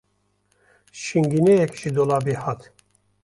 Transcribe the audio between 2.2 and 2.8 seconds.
hat.